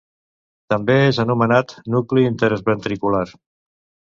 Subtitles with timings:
[0.73, 3.25] També és anomenat nucli interventricular.